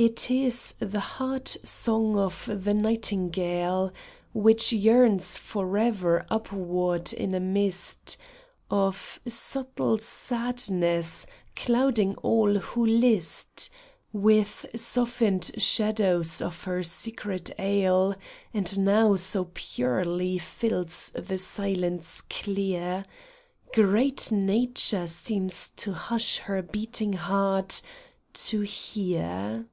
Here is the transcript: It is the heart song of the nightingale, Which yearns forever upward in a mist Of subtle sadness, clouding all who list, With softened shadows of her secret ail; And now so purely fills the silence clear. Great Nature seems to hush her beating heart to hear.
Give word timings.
It 0.00 0.30
is 0.30 0.76
the 0.78 1.00
heart 1.00 1.56
song 1.64 2.16
of 2.16 2.48
the 2.62 2.72
nightingale, 2.72 3.92
Which 4.32 4.72
yearns 4.72 5.38
forever 5.38 6.24
upward 6.30 7.12
in 7.12 7.34
a 7.34 7.40
mist 7.40 8.16
Of 8.70 9.18
subtle 9.26 9.98
sadness, 9.98 11.26
clouding 11.56 12.14
all 12.22 12.58
who 12.60 12.86
list, 12.86 13.70
With 14.12 14.66
softened 14.76 15.50
shadows 15.60 16.40
of 16.42 16.62
her 16.62 16.84
secret 16.84 17.50
ail; 17.58 18.14
And 18.54 18.78
now 18.78 19.16
so 19.16 19.50
purely 19.52 20.38
fills 20.38 21.10
the 21.16 21.38
silence 21.38 22.20
clear. 22.20 23.04
Great 23.74 24.30
Nature 24.30 25.08
seems 25.08 25.70
to 25.70 25.92
hush 25.92 26.36
her 26.38 26.62
beating 26.62 27.14
heart 27.14 27.82
to 28.34 28.60
hear. 28.60 29.66